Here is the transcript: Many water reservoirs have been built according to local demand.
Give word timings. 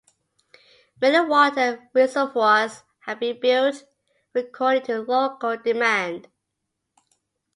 Many 0.99 1.29
water 1.29 1.87
reservoirs 1.93 2.81
have 3.01 3.19
been 3.19 3.39
built 3.39 3.83
according 4.35 4.81
to 4.85 5.01
local 5.01 5.57
demand. 5.57 6.27